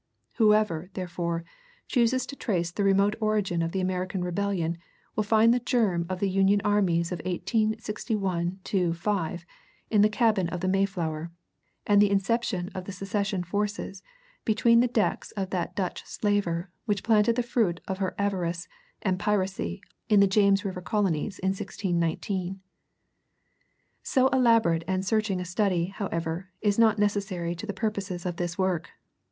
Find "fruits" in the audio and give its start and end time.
17.43-17.83